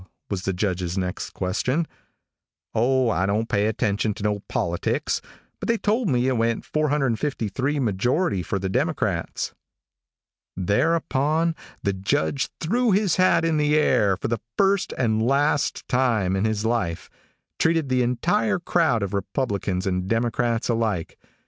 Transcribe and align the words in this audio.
was 0.31 0.41
the 0.41 0.51
Judge's 0.51 0.97
next 0.97 1.29
question. 1.29 1.87
"O, 2.73 3.09
I 3.11 3.27
don't 3.27 3.47
pay 3.47 3.65
no 3.65 3.69
attention 3.69 4.13
to 4.15 4.41
politics, 4.49 5.21
but 5.59 5.67
they 5.69 5.77
told 5.77 6.09
me 6.09 6.27
it 6.27 6.37
went 6.37 6.65
453 6.65 7.79
majority 7.79 8.41
for 8.41 8.57
the 8.57 8.67
Democrats." 8.67 9.53
Thereupon 10.57 11.53
the 11.83 11.93
judge 11.93 12.49
threw 12.59 12.89
his 12.89 13.17
hat 13.17 13.45
in 13.45 13.57
the 13.57 13.77
air 13.77 14.13
and 14.13 14.21
for 14.21 14.27
the 14.27 14.39
first 14.57 14.91
and 14.97 15.21
last 15.21 15.87
time 15.87 16.35
in 16.35 16.45
his 16.45 16.65
life, 16.65 17.07
treated 17.59 17.87
the 17.89 18.01
entire 18.01 18.57
crowd 18.57 19.03
of 19.03 19.13
Republicans 19.13 19.85
and 19.85 20.07
Democrats 20.07 20.67
alike. 20.67 21.15